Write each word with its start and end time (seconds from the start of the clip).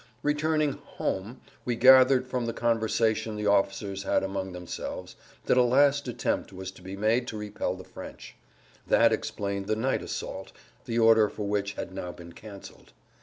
Returning 0.23 0.71
"home" 0.71 1.41
we 1.63 1.75
gathered 1.75 2.25
from 2.25 2.47
the 2.47 2.53
conversation 2.53 3.35
the 3.35 3.45
officers 3.45 4.01
had 4.01 4.23
among 4.23 4.51
themselves 4.51 5.15
that 5.45 5.57
a 5.59 5.61
last 5.61 6.07
attempt 6.07 6.51
was 6.51 6.71
to 6.71 6.81
be 6.81 6.95
made 6.97 7.27
to 7.27 7.37
repel 7.37 7.75
the 7.75 7.83
French; 7.83 8.35
that 8.87 9.13
explained 9.13 9.67
the 9.67 9.75
night 9.75 10.01
assault 10.01 10.53
the 10.85 10.97
order 10.97 11.29
for 11.29 11.47
which 11.47 11.73
had 11.73 11.93
now 11.93 12.11
been 12.11 12.31
canceled. 12.33 12.93